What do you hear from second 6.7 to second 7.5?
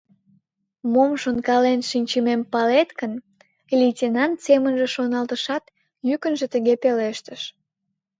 пелештыш: